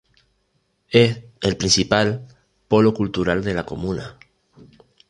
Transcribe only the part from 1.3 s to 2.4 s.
el principal